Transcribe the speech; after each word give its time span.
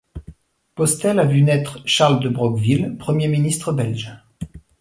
Postel 0.73 1.19
a 1.19 1.25
vu 1.25 1.43
naître 1.43 1.77
Charles 1.85 2.19
de 2.21 2.27
Broqueville, 2.29 2.97
premier 2.97 3.27
ministre 3.27 3.71
belge. 3.71 4.11